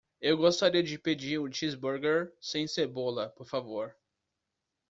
[0.19, 3.29] Eu gostaria de pedir o cheeseburger sem cebola?
[3.37, 3.95] por favor.